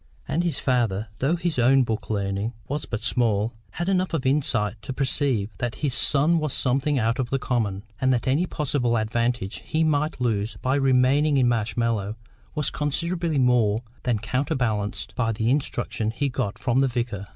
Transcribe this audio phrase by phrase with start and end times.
[0.27, 4.81] And his father, though his own book learning was but small, had enough of insight
[4.81, 8.97] to perceive that his son was something out of the common, and that any possible
[8.97, 12.15] advantage he might lose by remaining in Marshmallows
[12.55, 17.27] was considerably more than counterbalanced by the instruction he got from the vicar.